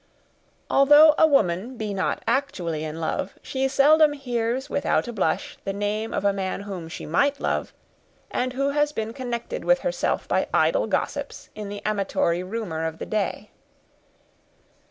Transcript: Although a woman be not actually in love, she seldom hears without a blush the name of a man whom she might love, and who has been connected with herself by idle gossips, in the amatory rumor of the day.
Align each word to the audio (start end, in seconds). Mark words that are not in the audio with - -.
Although 0.67 1.13
a 1.19 1.27
woman 1.27 1.77
be 1.77 1.93
not 1.93 2.23
actually 2.25 2.83
in 2.83 2.99
love, 2.99 3.37
she 3.43 3.67
seldom 3.67 4.13
hears 4.13 4.67
without 4.67 5.07
a 5.07 5.13
blush 5.13 5.59
the 5.63 5.73
name 5.73 6.11
of 6.11 6.25
a 6.25 6.33
man 6.33 6.61
whom 6.61 6.89
she 6.89 7.05
might 7.05 7.39
love, 7.39 7.71
and 8.31 8.53
who 8.53 8.71
has 8.71 8.91
been 8.91 9.13
connected 9.13 9.63
with 9.63 9.81
herself 9.81 10.27
by 10.27 10.47
idle 10.55 10.87
gossips, 10.87 11.51
in 11.53 11.69
the 11.69 11.83
amatory 11.85 12.41
rumor 12.41 12.83
of 12.87 12.97
the 12.97 13.05
day. 13.05 13.51